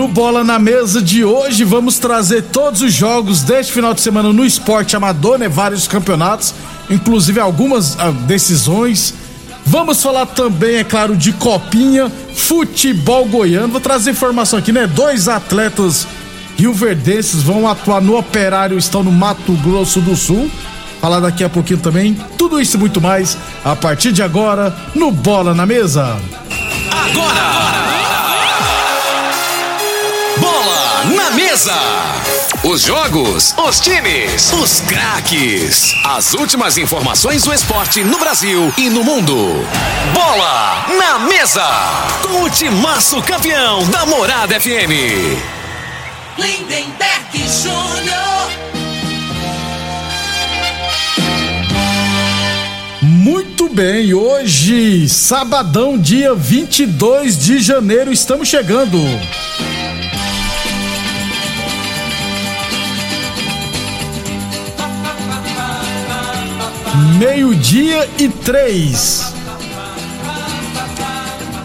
[0.00, 4.32] No Bola na Mesa de hoje, vamos trazer todos os jogos deste final de semana
[4.32, 5.46] no esporte amador, né?
[5.46, 6.54] Vários campeonatos,
[6.88, 9.12] inclusive algumas ah, decisões.
[9.66, 13.68] Vamos falar também, é claro, de copinha, futebol goiano.
[13.68, 14.86] Vou trazer informação aqui, né?
[14.86, 16.06] Dois atletas
[16.56, 20.50] rioverdenses vão atuar no Operário, estão no Mato Grosso do Sul.
[20.98, 22.16] Falar daqui a pouquinho também.
[22.38, 26.16] Tudo isso e muito mais a partir de agora no Bola na Mesa.
[26.90, 27.34] Agora!
[27.34, 27.99] Bola
[31.50, 31.74] Mesa!
[32.62, 35.96] Os jogos, os times, os craques.
[36.04, 39.34] As últimas informações do esporte no Brasil e no mundo.
[40.14, 41.66] Bola na Mesa!
[42.22, 44.92] Com o timaço campeão da Morada FM.
[46.38, 48.50] Lindenberg Júnior.
[53.02, 58.98] Muito bem, hoje, sabadão, dia 22 de janeiro, estamos chegando.
[67.20, 69.34] Meio-dia e três.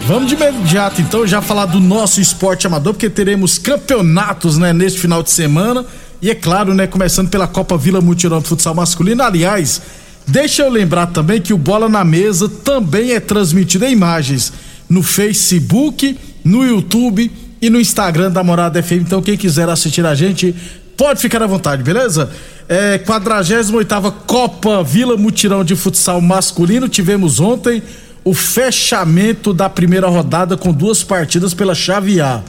[0.06, 5.00] Vamos de imediato então já falar do nosso esporte amador, porque teremos campeonatos, né, neste
[5.00, 5.82] final de semana.
[6.20, 9.22] E é claro, né, começando pela Copa Vila Mutirão de Futsal Masculino.
[9.22, 9.80] Aliás,
[10.26, 14.52] deixa eu lembrar também que o Bola na Mesa também é transmitido em imagens
[14.90, 19.00] no Facebook, no YouTube e no Instagram da Morada FM.
[19.00, 20.54] Então, quem quiser assistir a gente,
[20.96, 22.30] pode ficar à vontade, beleza?
[22.68, 26.88] É, 48 Copa Vila Mutirão de Futsal Masculino.
[26.88, 27.82] Tivemos ontem
[28.24, 32.42] o fechamento da primeira rodada com duas partidas pela chave A.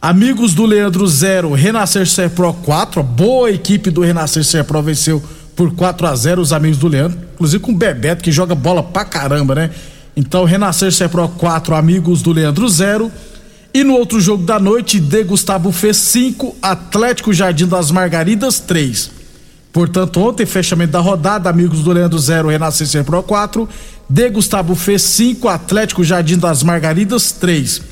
[0.00, 5.22] Amigos do Leandro Zero, Renascer Serpro 4, a boa equipe do Renascer Serpro venceu
[5.56, 8.82] por 4 a 0 os amigos do Leandro, inclusive com o Bebeto que joga bola
[8.82, 9.70] pra caramba, né?
[10.16, 13.10] Então, Renascer Serpro 4, amigos do Leandro Zero.
[13.74, 19.10] E no outro jogo da noite, De Gustavo fez 5, Atlético Jardim das Margaridas 3.
[19.72, 23.68] Portanto, ontem, fechamento da rodada, amigos do Leandro 0, Renascença Pro 4,
[24.08, 27.82] De Gustavo fez 5, Atlético Jardim das Margaridas 3.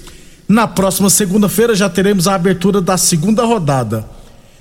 [0.47, 4.09] Na próxima segunda-feira já teremos a abertura da segunda rodada.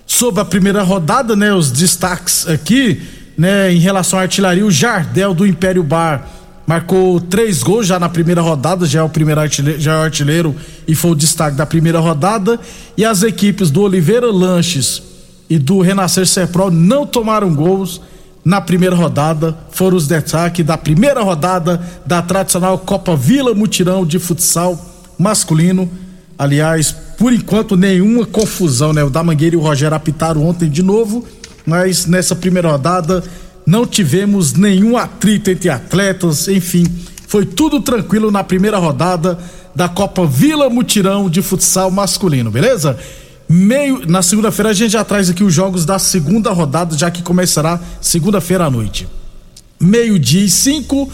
[0.08, 3.00] Sobre a primeira rodada, né, os destaques aqui,
[3.38, 6.28] né, em relação à artilharia, o Jardel do Império Bar
[6.72, 10.04] marcou três gols já na primeira rodada, já é o primeiro artilheiro, já é o
[10.04, 10.56] artilheiro
[10.88, 12.58] e foi o destaque da primeira rodada.
[12.96, 15.04] E as equipes do Oliveira Lanches
[15.50, 18.00] e do Renascer Serpro não tomaram gols
[18.46, 19.54] na primeira rodada.
[19.72, 24.80] Foram os destaques da primeira rodada da tradicional Copa Vila Mutirão de futsal
[25.20, 25.90] masculino.
[26.40, 29.04] Aliás, por enquanto nenhuma confusão, né?
[29.04, 31.26] O da Mangueira e o Rogério apitaram ontem de novo,
[31.66, 33.22] mas nessa primeira rodada
[33.66, 36.86] não tivemos nenhum atrito entre atletas, enfim,
[37.28, 39.40] foi tudo tranquilo na primeira rodada
[39.74, 42.98] da Copa Vila Mutirão de futsal masculino, beleza?
[43.48, 47.22] Meio, na segunda-feira a gente já traz aqui os jogos da segunda rodada, já que
[47.22, 49.08] começará segunda-feira à noite.
[49.80, 51.10] Meio-dia e cinco.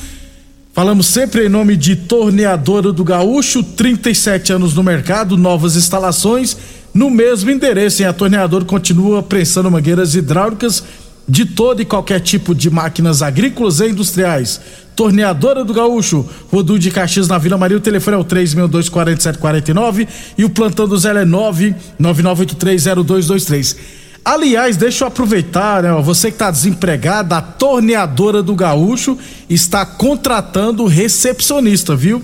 [0.74, 6.56] Falamos sempre em nome de Torneadora do Gaúcho, 37 anos no mercado, novas instalações,
[6.94, 8.04] no mesmo endereço.
[8.04, 10.84] Em a Torneadora continua prensando mangueiras hidráulicas
[11.28, 14.62] de todo e qualquer tipo de máquinas agrícolas e industriais.
[14.96, 20.08] Torneadora do Gaúcho, Rodu de Caxias na Vila Maria, o telefone é o 3624749
[20.38, 23.76] e o plantão do Zé é 999830223.
[24.24, 29.18] Aliás, deixa eu aproveitar, né, você que está desempregado, a Torneadora do Gaúcho
[29.50, 32.22] está contratando recepcionista, viu?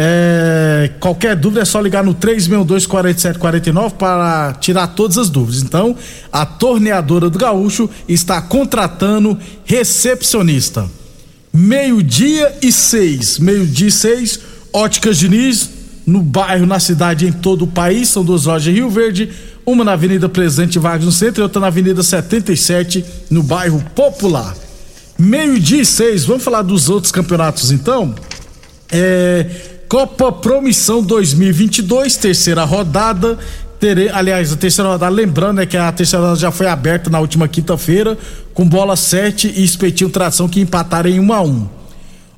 [0.00, 5.60] É, qualquer dúvida é só ligar no 3624749 para tirar todas as dúvidas.
[5.60, 5.96] Então,
[6.32, 10.88] a Torneadora do Gaúcho está contratando recepcionista.
[11.52, 13.40] Meio-dia e seis.
[13.40, 14.38] Meio-dia e seis,
[14.72, 15.68] Óticas Diniz,
[16.06, 18.08] no bairro, na cidade, em todo o país.
[18.08, 19.30] São duas lojas em Rio Verde,
[19.66, 24.54] uma na Avenida Presidente Vargas no centro e outra na Avenida 77, no bairro Popular.
[25.18, 28.14] Meio-dia e seis, vamos falar dos outros campeonatos então?
[28.92, 33.38] É, Copa Promissão 2022, terceira rodada.
[33.80, 37.18] Tere, aliás, a terceira rodada, lembrando né, que a terceira rodada já foi aberta na
[37.18, 38.18] última quinta-feira,
[38.52, 41.68] com bola 7 e Espetinho Tração que empataram em 1 a 1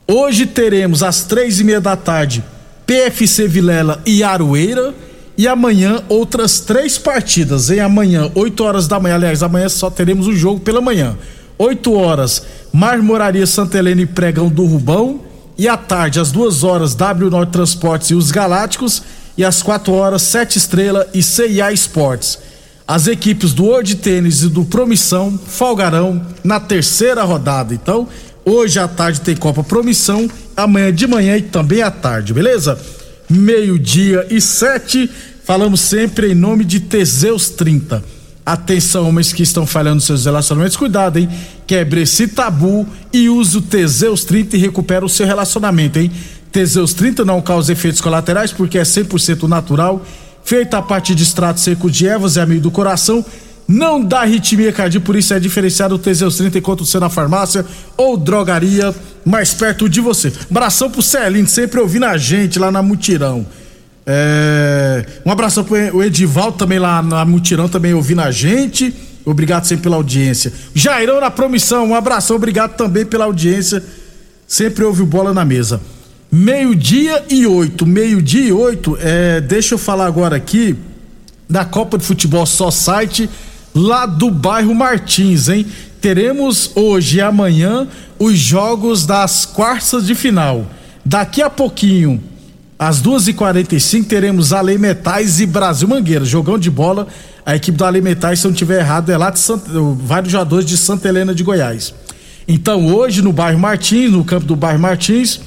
[0.06, 2.44] Hoje teremos às três e meia da tarde
[2.86, 4.94] PFC Vilela e Aroeira.
[5.36, 7.70] E amanhã outras três partidas.
[7.70, 9.14] Em amanhã, 8 horas da manhã.
[9.14, 11.16] Aliás, amanhã só teremos o um jogo pela manhã.
[11.56, 12.42] 8 horas,
[12.72, 15.29] Marmoraria Santa Helena e Pregão do Rubão.
[15.56, 19.02] E à tarde, às 2 horas, W Norte Transportes e os Galácticos.
[19.36, 22.38] E às 4 horas, Sete Estrela e CIA Esportes.
[22.86, 27.72] As equipes do World Tênis e do Promissão folgarão na terceira rodada.
[27.72, 28.08] Então,
[28.44, 32.78] hoje à tarde tem Copa Promissão, amanhã de manhã e também à tarde, beleza?
[33.28, 35.08] Meio-dia e sete,
[35.44, 38.19] falamos sempre em nome de Teseus 30
[38.50, 41.28] Atenção, homens que estão falhando seus relacionamentos, cuidado, hein?
[41.68, 46.10] Quebre esse tabu e use o Teseus 30 e recupera o seu relacionamento, hein?
[46.50, 50.04] Teseus 30 não causa efeitos colaterais porque é 100% natural,
[50.42, 53.24] feita a partir de extrato seco de ervas, é amigo do coração,
[53.68, 57.64] não dá arritmia cardíaca, por isso é diferenciado o Teseus 30 enquanto você na farmácia
[57.96, 58.92] ou drogaria
[59.24, 60.32] mais perto de você.
[60.50, 63.46] Abração pro Celinho, sempre ouvindo a gente lá na Mutirão.
[64.12, 68.92] É, um abração pro Edivaldo também lá na Mutirão, também ouvindo a gente.
[69.24, 70.52] Obrigado sempre pela audiência.
[70.74, 73.80] Jairão na promissão, um abração, obrigado também pela audiência.
[74.48, 75.80] Sempre ouve bola na mesa.
[76.32, 77.86] Meio-dia e oito.
[77.86, 78.98] Meio-dia e oito.
[79.00, 80.76] É, deixa eu falar agora aqui
[81.48, 83.30] da Copa de Futebol Só Site,
[83.72, 85.64] lá do bairro Martins, hein?
[86.00, 87.86] Teremos hoje e amanhã
[88.18, 90.66] os jogos das quartas de final.
[91.04, 92.20] Daqui a pouquinho
[92.80, 96.24] às 2h45 teremos Ale Metais e Brasil Mangueira.
[96.24, 97.06] Jogão de bola.
[97.44, 100.64] A equipe do Ale Metais, se não estiver errado, é lá de Santa, vários jogadores
[100.64, 101.92] de Santa Helena de Goiás.
[102.48, 105.42] Então, hoje, no bairro Martins, no campo do bairro Martins,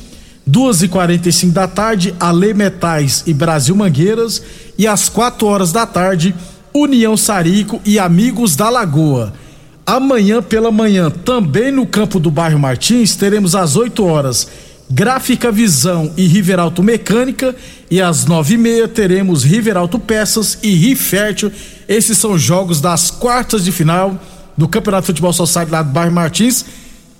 [0.47, 4.39] 2h45 da tarde, Ale Metais e Brasil Mangueiras.
[4.77, 6.35] E às 4 horas da tarde,
[6.71, 9.33] União Sarico e Amigos da Lagoa.
[9.87, 14.47] Amanhã pela manhã, também no campo do bairro Martins, teremos às 8 horas
[14.93, 17.55] Gráfica Visão e Riveralto Mecânica.
[17.89, 21.51] E às nove e meia teremos Riveralto Peças e Rifértil.
[21.87, 24.15] Esses são jogos das quartas de final
[24.55, 26.63] do Campeonato de Futebol Society lá do bairro Martins.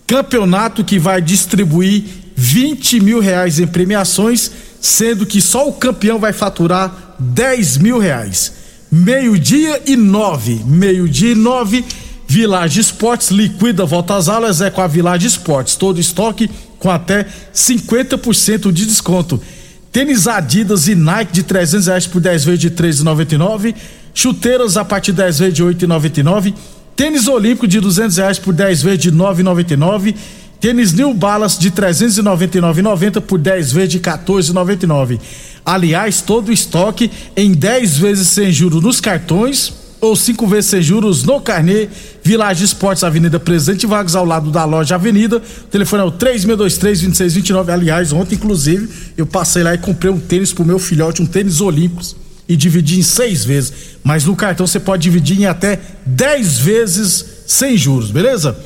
[0.06, 2.04] Campeonato que vai distribuir
[2.36, 8.54] 20 mil reais em premiações, sendo que só o campeão vai faturar 10 mil reais.
[8.92, 10.62] Meio-dia e nove.
[10.64, 11.84] Meio-dia e nove.
[12.28, 15.76] Village Esportes liquida volta às aulas é com a Village Esportes.
[15.76, 16.50] Todo estoque
[16.84, 17.26] com até
[17.56, 19.42] 50% de desconto.
[19.90, 23.74] Tênis Adidas e Nike de 300 reais por 10 vezes de 13,99.
[24.14, 26.54] Chuteiras a partir de 10 vezes de 8,99.
[26.94, 30.14] Tênis Olímpico de 200 reais por 10 vezes de 9,99.
[30.60, 35.22] Tênis New Balance de 399,90 por 10 vezes de 14,99.
[35.66, 40.82] Aliás, todo o estoque em 10 vezes sem juros nos cartões ou cinco vezes sem
[40.82, 41.88] juros no carnê.
[42.22, 45.38] Village Esportes, Avenida Presidente Vargas, ao lado da loja Avenida.
[45.38, 47.70] O telefone é o 3623-2629.
[47.70, 51.62] Aliás, ontem, inclusive, eu passei lá e comprei um tênis pro meu filhote, um tênis
[51.62, 52.18] olímpicos,
[52.50, 53.72] e dividi em seis vezes.
[54.04, 58.58] Mas no cartão você pode dividir em até dez vezes sem juros, beleza?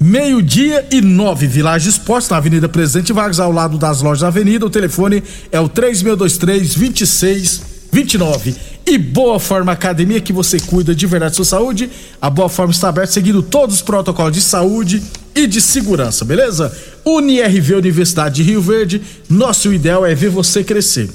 [0.00, 4.64] Meio-dia e nove, Village Esportes, na Avenida Presidente Vargas, ao lado das lojas da Avenida.
[4.64, 11.32] O telefone é o 3623 2629 e Boa Forma Academia, que você cuida de verdade
[11.32, 11.90] da sua saúde.
[12.20, 15.02] A Boa Forma está aberta seguindo todos os protocolos de saúde
[15.34, 16.74] e de segurança, beleza?
[17.04, 21.10] UniRV Universidade de Rio Verde, nosso ideal é ver você crescer.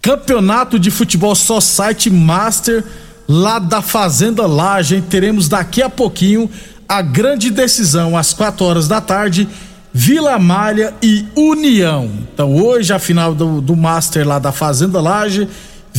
[0.00, 2.84] Campeonato de Futebol Só Site Master
[3.28, 6.48] lá da Fazenda Laje, teremos daqui a pouquinho
[6.88, 9.46] a grande decisão às 4 horas da tarde.
[9.92, 12.10] Vila Malha e União.
[12.32, 15.48] Então, hoje, a final do, do Master lá da Fazenda Laje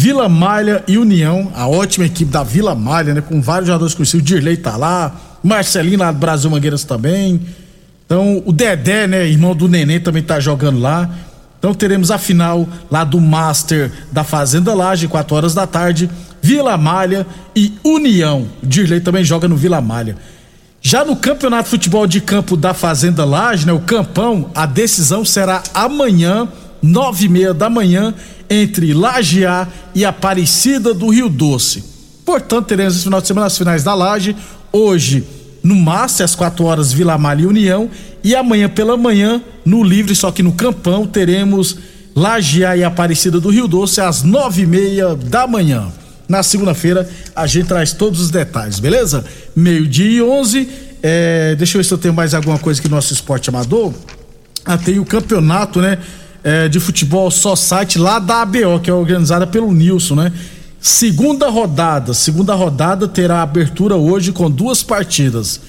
[0.01, 3.20] Vila Malha e União, a ótima equipe da Vila Malha, né?
[3.20, 4.22] Com vários jogadores conhecidos.
[4.22, 5.13] O Dirley tá lá,
[5.44, 7.41] Marcelinho lá do Brasil Mangueiras também.
[8.06, 9.27] Então, o Dedé, né?
[9.27, 11.10] Irmão do Neném também tá jogando lá.
[11.58, 16.10] Então teremos a final lá do Master da Fazenda Laje, 4 horas da tarde.
[16.41, 18.48] Vila Malha e União.
[18.63, 20.15] O Dirley também joga no Vila Malha.
[20.82, 23.74] Já no Campeonato de Futebol de Campo da Fazenda Laje, né?
[23.74, 26.48] O Campão, a decisão será amanhã,
[26.82, 28.13] nove e meia da manhã
[28.50, 31.84] entre Lajeá e Aparecida do Rio Doce.
[32.25, 34.36] Portanto, teremos esse final de semana as finais da Laje.
[34.72, 35.24] Hoje,
[35.63, 37.89] no Massa, às 4 horas, Vila Malha e União.
[38.24, 41.77] E amanhã pela manhã, no Livre, só que no Campão, teremos
[42.15, 45.91] Lajear e Aparecida do Rio Doce às nove e meia da manhã.
[46.27, 49.25] Na segunda-feira a gente traz todos os detalhes, beleza?
[49.56, 50.70] Meio-dia e onze.
[51.01, 53.94] É, deixa eu ver se eu tenho mais alguma coisa que nosso esporte amador.
[54.63, 55.98] Ah, tem o campeonato, né?
[56.43, 60.34] É, de futebol só site lá da ABO, que é organizada pelo Nilson, né?
[60.79, 62.13] Segunda rodada.
[62.13, 65.60] Segunda rodada terá abertura hoje com duas partidas.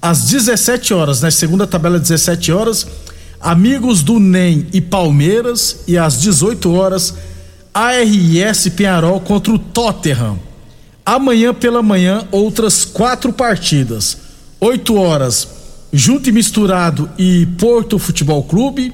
[0.00, 1.30] Às 17 horas, né?
[1.30, 2.86] Segunda tabela 17 horas.
[3.40, 5.80] Amigos do NEM e Palmeiras.
[5.88, 7.14] E às 18 horas,
[7.74, 10.38] ARS Penharol contra o Tottenham.
[11.04, 14.16] Amanhã pela manhã, outras quatro partidas.
[14.60, 15.48] 8 horas,
[15.92, 18.92] Junto e Misturado e Porto Futebol Clube.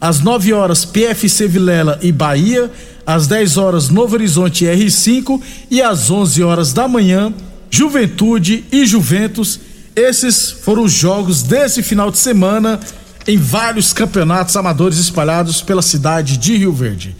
[0.00, 2.70] Às 9 horas, PFC Vilela e Bahia.
[3.06, 5.40] Às 10 horas, Novo Horizonte e R5.
[5.70, 7.32] E às 11 horas da manhã,
[7.70, 9.60] Juventude e Juventus.
[9.94, 12.78] Esses foram os jogos desse final de semana
[13.26, 17.16] em vários campeonatos amadores espalhados pela cidade de Rio Verde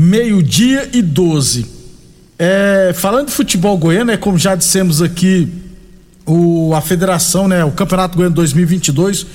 [0.00, 1.66] meio-dia e 12.
[2.38, 5.46] É, falando de futebol goiano, é como já dissemos aqui,
[6.24, 9.26] o, a federação, né, o Campeonato Goiano 2022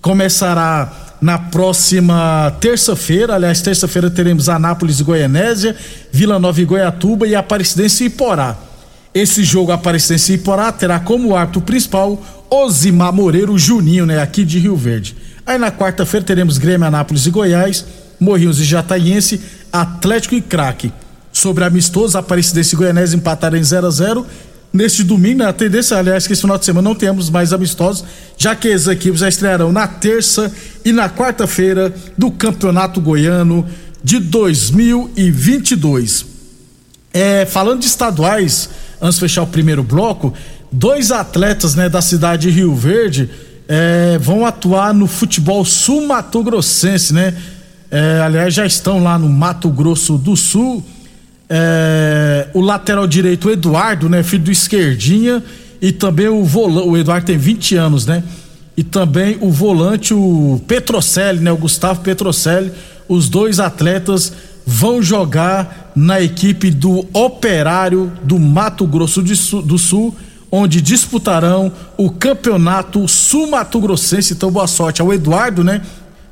[0.00, 3.36] começará na próxima terça-feira.
[3.36, 5.76] Aliás, terça-feira teremos Anápolis e Goianésia,
[6.10, 8.56] Vila Nova e Goiatuba e Aparecidense e Iporá.
[9.14, 14.58] Esse jogo Aparecidense e Iporá terá como árbitro principal Osimar Moreiro Juninho, né, aqui de
[14.58, 15.16] Rio Verde.
[15.46, 17.84] Aí na quarta-feira teremos Grêmio Anápolis e Goiás,
[18.18, 19.40] Morrinhos e Jataiense,
[19.72, 20.92] Atlético e Craque.
[21.32, 24.26] Sobre amistoso, Aparecidense e Goianese empataram em 0 a 0
[24.72, 28.04] Neste domingo, né, a tendência, aliás, que esse final de semana não temos mais amistosos,
[28.38, 30.50] já que as equipes já estrearão na terça
[30.84, 33.66] e na quarta-feira do Campeonato Goiano
[34.02, 36.24] de 2022.
[37.12, 40.32] É, falando de estaduais, antes de fechar o primeiro bloco,
[40.70, 43.28] dois atletas né, da cidade de Rio Verde
[43.68, 47.36] é, vão atuar no futebol sul-mato-grossense, né?
[47.90, 50.82] É, aliás, já estão lá no Mato Grosso do Sul.
[51.54, 54.22] É, o lateral direito, o Eduardo, né?
[54.22, 55.42] Filho do Esquerdinha.
[55.82, 56.88] E também o volante.
[56.88, 58.22] O Eduardo tem 20 anos, né?
[58.74, 61.52] E também o volante, o Petrocelli, né?
[61.52, 62.72] O Gustavo Petrocelli.
[63.06, 64.32] Os dois atletas
[64.64, 70.16] vão jogar na equipe do Operário do Mato Grosso do Sul,
[70.50, 74.32] onde disputarão o campeonato sul-mato grossense.
[74.32, 75.82] Então, boa sorte ao Eduardo, né?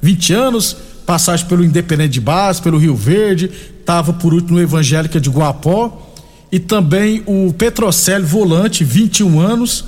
[0.00, 0.76] 20 anos
[1.10, 3.50] passagem pelo Independente de Base, pelo Rio Verde,
[3.80, 6.06] estava por último no Evangélica de Guapó.
[6.52, 9.86] E também o Petrocelli Volante, 21 anos,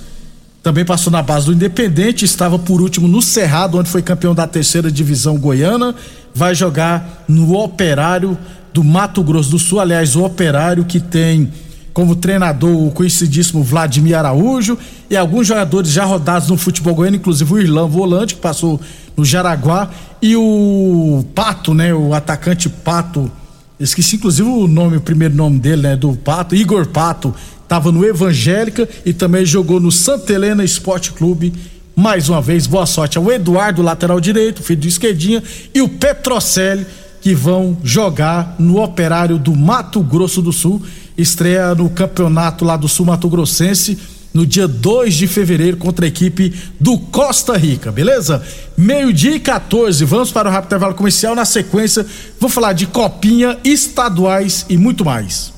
[0.65, 4.49] também passou na base do Independente, estava por último no Cerrado, onde foi campeão da
[4.49, 5.95] terceira divisão goiana.
[6.35, 8.37] Vai jogar no Operário
[8.75, 11.53] do Mato Grosso do Sul, aliás, o Operário que tem
[11.93, 14.77] como treinador o conhecidíssimo Vladimir Araújo
[15.09, 18.81] e alguns jogadores já rodados no futebol goiano, inclusive o Irlão Volante, que passou
[19.17, 19.91] no Jaraguá,
[20.21, 23.31] e o Pato, né, o atacante Pato,
[23.79, 28.05] esqueci inclusive o nome, o primeiro nome dele, né, do Pato, Igor Pato, estava no
[28.05, 31.53] Evangélica e também jogou no Santa Helena Esporte Clube.
[31.95, 35.43] Mais uma vez, boa sorte ao Eduardo, lateral direito, filho do Esquerdinha,
[35.75, 36.87] e o Petrocelli,
[37.21, 40.83] que vão jogar no Operário do Mato Grosso do Sul.
[41.17, 43.99] Estreia no campeonato lá do Sul Mato Grossense
[44.33, 48.43] no dia 2 de fevereiro contra a equipe do Costa Rica, beleza?
[48.77, 51.35] Meio-dia e 14, vamos para o rápido intervalo comercial.
[51.35, 52.07] Na sequência,
[52.41, 55.53] vou falar de copinha, estaduais e muito mais.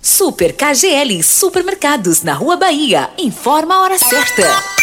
[0.00, 3.10] Super KGL Supermercados na Rua Bahia.
[3.18, 4.78] Informa a hora certa.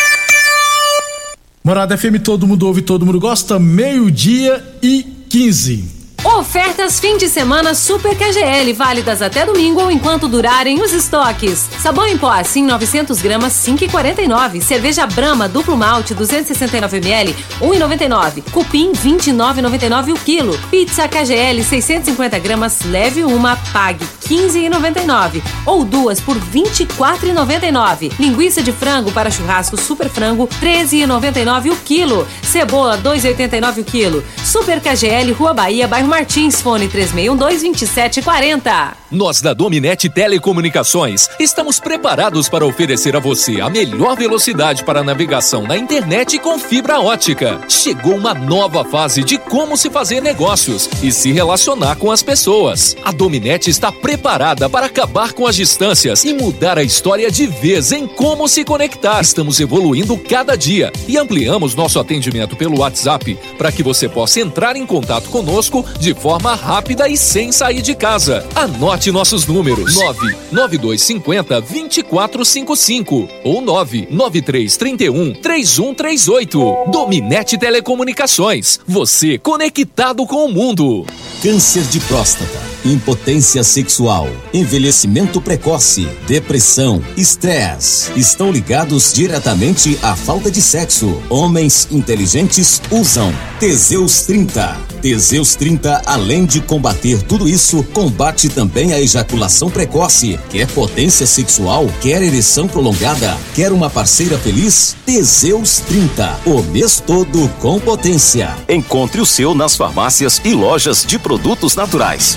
[1.64, 3.58] Morada FM, todo mundo ouve, todo mundo gosta.
[3.58, 5.95] Meio-dia e 15.
[6.25, 11.70] Ofertas fim de semana Super KGL, válidas até domingo ou enquanto durarem os estoques.
[11.79, 14.60] Sabão em pó assim 900 gramas 5,49.
[14.60, 18.44] Cerveja Brama duplo malte 269 ml 1,99.
[18.51, 20.58] Cupim 29,99 o quilo.
[20.72, 28.12] Pizza KGL 650 gramas leve uma pague 15,99 ou duas por 24,99.
[28.20, 32.27] Linguiça de frango para churrasco Super Frango 13,99 o quilo.
[32.41, 34.24] Cebola 2,89 o quilo.
[34.44, 38.93] Super KGL Rua Bahia, bairro Martins, fone 3612-2740.
[39.12, 45.63] Nós da Dominete Telecomunicações estamos preparados para oferecer a você a melhor velocidade para navegação
[45.63, 47.62] na internet com fibra ótica.
[47.69, 52.95] Chegou uma nova fase de como se fazer negócios e se relacionar com as pessoas.
[53.03, 57.91] A Dominete está preparada para acabar com as distâncias e mudar a história de vez
[57.91, 59.22] em como se conectar.
[59.22, 64.75] Estamos evoluindo cada dia e ampliamos nosso atendimento pelo WhatsApp para que você possa entrar
[64.75, 68.45] em contato conosco de forma rápida e sem sair de casa.
[68.53, 76.91] Anote nossos números: 99250 2455 ou 99331 3138.
[76.91, 78.79] Dominete Telecomunicações.
[78.85, 81.07] Você conectado com o mundo.
[81.41, 90.62] Câncer de próstata, impotência sexual, envelhecimento precoce, depressão, estresse estão ligados diretamente à falta de
[90.62, 91.19] sexo.
[91.31, 94.95] Homens inteligentes usam Teseus 30.
[95.05, 100.39] Teseus 30, além de combater tudo isso, combate também a ejaculação precoce.
[100.50, 101.88] Quer potência sexual?
[102.01, 103.38] Quer ereção prolongada?
[103.53, 104.97] Quer uma parceira feliz?
[105.05, 108.57] Teseus 30, o mês todo com potência.
[108.67, 112.35] Encontre o seu nas farmácias e lojas de produtos naturais.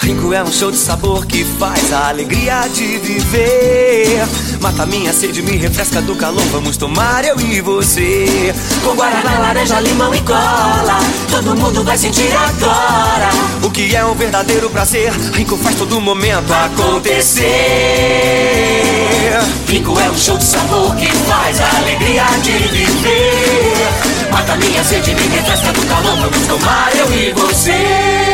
[0.00, 4.26] Rico é um show de sabor que faz a alegria de viver.
[4.60, 6.42] Mata minha sede, me refresca do calor.
[6.52, 8.54] Vamos tomar eu e você.
[8.82, 10.98] Com guaraná, laranja, limão e cola.
[11.30, 13.30] Todo mundo vai sentir agora.
[13.62, 15.12] O que é um verdadeiro prazer.
[15.32, 17.44] Rico faz todo momento acontecer.
[19.68, 23.88] Rico é um show de sabor que faz a alegria de viver.
[24.30, 26.16] Mata minha sede, me refresca do calor.
[26.16, 28.33] Vamos tomar eu e você.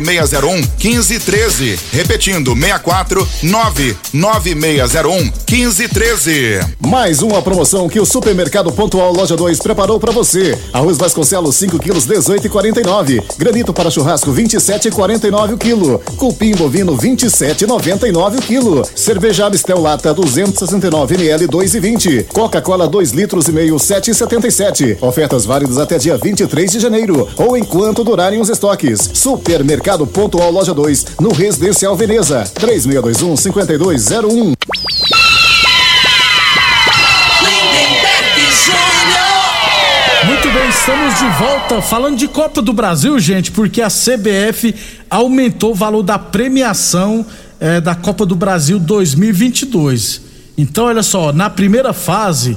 [0.00, 1.78] 99601 1513.
[1.92, 6.60] Repetindo, 64 99601 1513.
[6.80, 10.58] Mais uma promoção que o Supermercado Pontual Loja 2 preparou para você.
[10.72, 13.22] Arroz Vasconcelos 5 quilos 18,49.
[13.36, 15.98] Granito para churrasco 27,49 o quilo.
[16.16, 18.82] Cupim bovino 27,99 o quilo.
[18.94, 22.26] Cerveja Abstel Lata 269 ml 2,20.
[22.28, 24.98] Coca-Cola 2 litros e meio 7,77.
[25.00, 29.10] Ofertas válidas até dia 23 de janeiro ou enquanto durarem os estoques.
[29.12, 32.44] Supermercado Pontual Loja 2, no Residencial Veneza.
[32.54, 34.54] 3621 5201.
[40.24, 44.74] Muito bem, estamos de volta falando de Copa do Brasil, gente, porque a CBF
[45.10, 47.26] aumentou o valor da premiação
[47.58, 50.20] eh, da Copa do Brasil 2022.
[50.56, 52.56] Então, olha só, na primeira fase,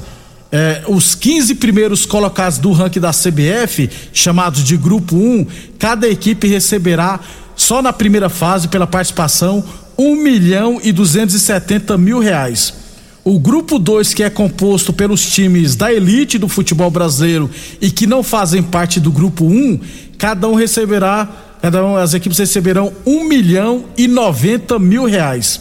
[0.56, 5.48] eh, os 15 primeiros colocados do ranking da CBF, chamados de Grupo 1,
[5.80, 7.20] cada equipe receberá,
[7.56, 9.64] só na primeira fase, pela participação,
[9.98, 12.72] 1 milhão e 270 mil reais.
[13.24, 17.50] O grupo 2, que é composto pelos times da elite do futebol brasileiro
[17.82, 19.80] e que não fazem parte do grupo 1, um,
[20.20, 21.28] cada um receberá,
[21.64, 25.60] cada um, as equipes receberão 1 milhão e 90 mil reais.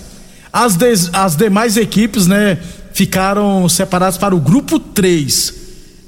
[0.53, 0.77] As,
[1.15, 2.59] as demais equipes, né,
[2.93, 5.63] ficaram separadas para o grupo 3.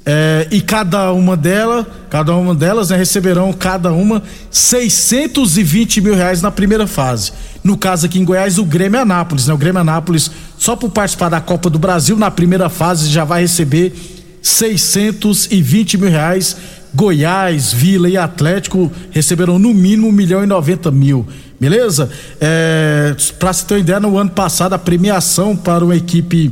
[0.07, 4.21] É, e cada uma delas, cada uma delas né, receberão cada uma
[4.51, 7.31] 620 mil reais na primeira fase.
[7.63, 9.53] No caso aqui em Goiás, o Grêmio Anápolis, né?
[9.55, 13.41] O Grêmio Anápolis, só por participar da Copa do Brasil, na primeira fase já vai
[13.41, 13.95] receber
[14.43, 16.55] 620 mil reais.
[16.93, 21.25] Goiás, Vila e Atlético receberão no mínimo 1 milhão e 90 mil.
[21.59, 22.11] Beleza?
[22.39, 26.51] É, pra se ter uma ideia, no ano passado a premiação para uma equipe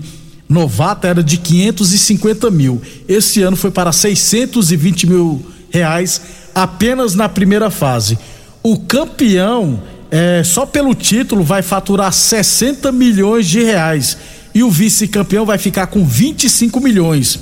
[0.53, 2.81] novata era de 550 mil.
[3.07, 6.21] Esse ano foi para 620 mil reais
[6.53, 8.17] apenas na primeira fase.
[8.61, 14.17] O campeão, é, só pelo título, vai faturar 60 milhões de reais.
[14.53, 17.39] E o vice-campeão vai ficar com 25 milhões.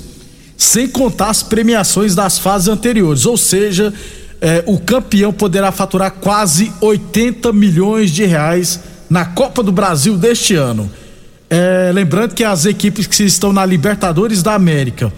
[0.56, 3.26] Sem contar as premiações das fases anteriores.
[3.26, 3.92] Ou seja,
[4.40, 10.54] é, o campeão poderá faturar quase 80 milhões de reais na Copa do Brasil deste
[10.54, 10.90] ano.
[11.54, 15.12] É, lembrando que as equipes que estão na Libertadores da América,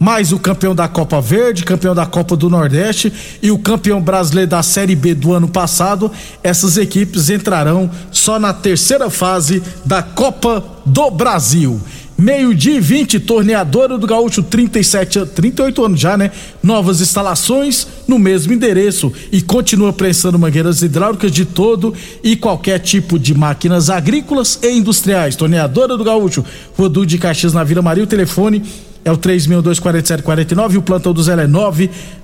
[0.00, 4.50] mais o campeão da Copa Verde, campeão da Copa do Nordeste e o campeão brasileiro
[4.50, 6.10] da Série B do ano passado,
[6.42, 11.80] essas equipes entrarão só na terceira fase da Copa do Brasil.
[12.18, 16.30] Meio-dia e 20, torneadora do Gaúcho, 37, 38 anos já, né?
[16.62, 21.92] Novas instalações no mesmo endereço e continua prestando mangueiras hidráulicas de todo
[22.24, 25.36] e qualquer tipo de máquinas agrícolas e industriais.
[25.36, 26.42] Torneadora do Gaúcho,
[26.74, 28.62] Rodu de Caxias na Vila Maria, o telefone
[29.04, 31.46] é o 3624749 e o plantão do Zé é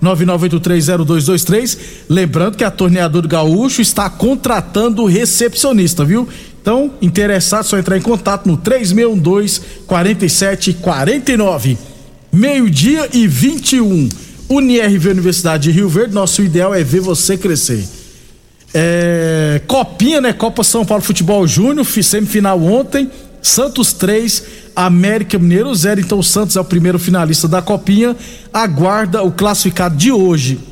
[0.02, 1.78] 999830223.
[2.08, 6.26] Lembrando que a Torneadora do Gaúcho está contratando recepcionista, viu?
[6.62, 11.76] Então, interessado, só entrar em contato no 3612 4749.
[12.32, 14.08] Meio-dia e 21.
[14.48, 17.84] UniRV Universidade de Rio Verde, nosso ideal é ver você crescer.
[18.72, 20.32] É, Copinha, né?
[20.32, 23.10] Copa São Paulo Futebol Júnior, semifinal ontem.
[23.42, 24.44] Santos 3,
[24.76, 26.00] América Mineiro 0.
[26.00, 28.14] Então o Santos é o primeiro finalista da Copinha.
[28.52, 30.71] Aguarda o classificado de hoje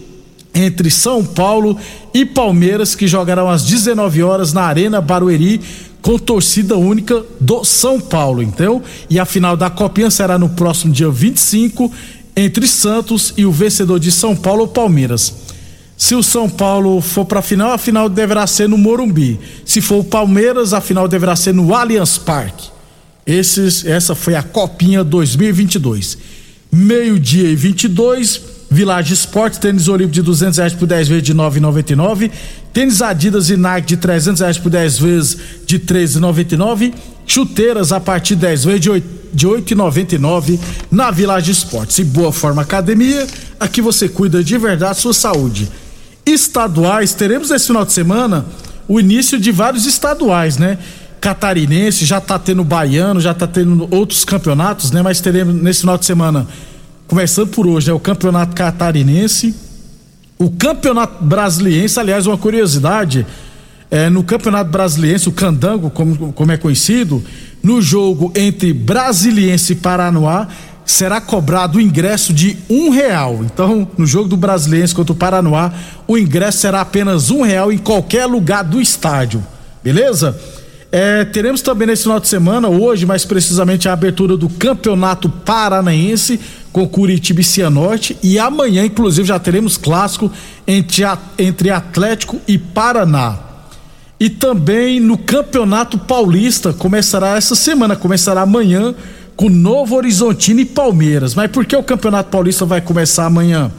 [0.55, 1.79] entre São Paulo
[2.13, 5.61] e Palmeiras, que jogarão às 19 horas na Arena Barueri,
[6.03, 8.83] com torcida única do São Paulo, então.
[9.09, 11.93] E a final da Copinha será no próximo dia 25,
[12.37, 15.33] entre Santos e o vencedor de São Paulo, Palmeiras.
[15.97, 19.39] Se o São Paulo for para a final, a final deverá ser no Morumbi.
[19.67, 22.71] Se for o Palmeiras, a final deverá ser no Allianz Parque.
[23.27, 26.17] Esses, essa foi a Copinha 2022.
[26.73, 28.41] Meio-dia e 22.
[28.71, 32.31] Village Esportes, tênis Olímpico de 200 reais por 10 vezes de 9,99.
[32.73, 36.95] Tênis Adidas e Nike de 300 reais por 10 vezes de 13,99.
[37.27, 40.59] Chuteiras a partir de 10 vezes de 8 de 8,99
[40.91, 41.99] na Village Esportes.
[41.99, 43.27] E Boa Forma Academia,
[43.59, 45.69] aqui você cuida de verdade sua saúde.
[46.27, 48.45] Estaduais, teremos esse final de semana
[48.89, 50.79] o início de vários estaduais, né?
[51.21, 55.03] Catarinense, já tá tendo baiano, já tá tendo outros campeonatos, né?
[55.03, 56.47] Mas teremos nesse final de semana
[57.11, 59.53] começando por hoje, é né, o Campeonato Catarinense,
[60.39, 63.27] o Campeonato Brasiliense, aliás, uma curiosidade,
[63.91, 67.21] é, no Campeonato Brasiliense, o Candango, como, como é conhecido,
[67.61, 70.47] no jogo entre Brasiliense e Paranoá,
[70.85, 73.41] será cobrado o ingresso de um real.
[73.43, 75.73] Então, no jogo do Brasiliense contra o Paranoá,
[76.07, 79.45] o ingresso será apenas um real em qualquer lugar do estádio.
[79.83, 80.39] Beleza?
[80.93, 86.39] É, teremos também nesse final de semana, hoje mais precisamente, a abertura do Campeonato Paranaense
[86.73, 90.31] com Curitiba e Cianorte e amanhã, inclusive, já teremos clássico
[90.67, 91.03] entre,
[91.39, 93.39] entre Atlético e Paraná.
[94.19, 98.95] E também no Campeonato Paulista, começará essa semana, começará amanhã
[99.35, 101.35] com Novo Horizontino e Palmeiras.
[101.35, 103.73] Mas por que o Campeonato Paulista vai começar amanhã?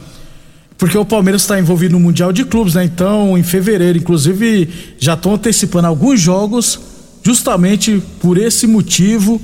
[0.76, 2.84] Porque o Palmeiras está envolvido no Mundial de Clubes, né?
[2.84, 6.80] Então, em fevereiro, inclusive, já estão antecipando alguns jogos
[7.22, 9.40] justamente por esse motivo,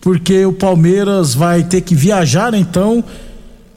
[0.00, 3.04] porque o Palmeiras vai ter que viajar, então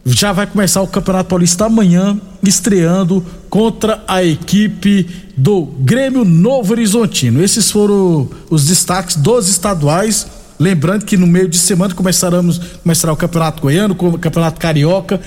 [0.05, 5.07] já vai começar o Campeonato Paulista amanhã, estreando contra a equipe
[5.37, 7.43] do Grêmio Novo Horizontino.
[7.43, 10.27] Esses foram os destaques dos estaduais.
[10.59, 15.19] Lembrando que no meio de semana começaremos, começará o Campeonato Goiano, o Campeonato Carioca.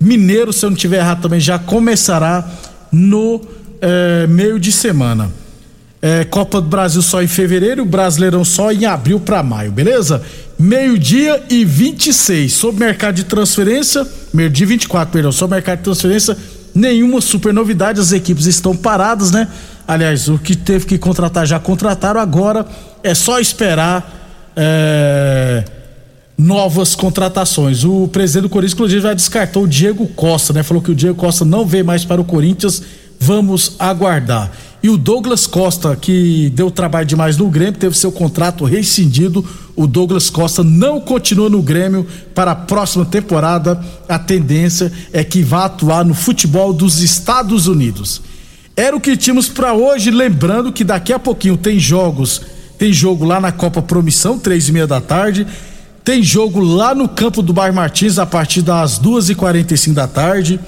[0.00, 2.48] Mineiro, se eu não tiver errado, também já começará
[2.92, 3.40] no
[3.80, 5.30] eh, meio de semana.
[6.00, 10.22] É, Copa do Brasil só em fevereiro, Brasileirão só em abril para maio, beleza?
[10.56, 12.52] Meio-dia e 26.
[12.52, 16.36] Sobre mercado de transferência, meio-dia 24, perdão, sobre mercado de transferência,
[16.72, 19.48] nenhuma super novidade, as equipes estão paradas, né?
[19.88, 22.64] Aliás, o que teve que contratar já contrataram, agora
[23.02, 25.64] é só esperar é,
[26.36, 27.84] novas contratações.
[27.84, 30.62] O presidente do Corinthians, inclusive, já descartou o Diego Costa, né?
[30.62, 32.82] Falou que o Diego Costa não vem mais para o Corinthians.
[33.18, 34.52] Vamos aguardar.
[34.80, 39.44] E o Douglas Costa, que deu trabalho demais no Grêmio, teve seu contrato rescindido.
[39.74, 43.80] O Douglas Costa não continua no Grêmio para a próxima temporada.
[44.08, 48.22] A tendência é que vá atuar no futebol dos Estados Unidos.
[48.76, 52.42] Era o que tínhamos para hoje, lembrando que daqui a pouquinho tem jogos,
[52.78, 55.44] tem jogo lá na Copa Promissão, três e meia da tarde.
[56.04, 59.76] Tem jogo lá no campo do Bar Martins a partir das duas e quarenta e
[59.76, 60.60] cinco da tarde.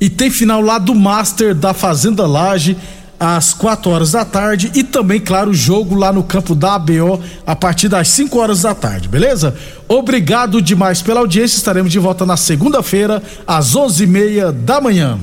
[0.00, 2.74] E tem final lá do Master da Fazenda Laje
[3.20, 7.20] às 4 horas da tarde e também, claro, o jogo lá no campo da ABO
[7.46, 9.54] a partir das 5 horas da tarde, beleza?
[9.86, 11.58] Obrigado demais pela audiência.
[11.58, 15.18] Estaremos de volta na segunda-feira às 11:30 da manhã.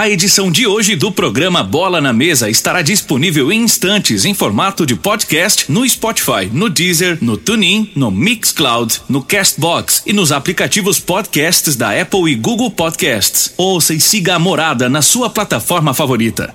[0.00, 4.86] A edição de hoje do programa Bola na Mesa estará disponível em instantes em formato
[4.86, 11.00] de podcast no Spotify, no Deezer, no TuneIn, no Mixcloud, no Castbox e nos aplicativos
[11.00, 13.52] podcasts da Apple e Google Podcasts.
[13.56, 16.54] Ouça e siga a Morada na sua plataforma favorita.